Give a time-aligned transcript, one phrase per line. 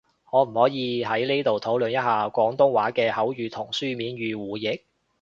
[0.31, 4.81] 可唔可以喺呢度討論一下，廣東話嘅口語同書面語互譯？